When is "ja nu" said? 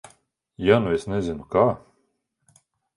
0.69-0.95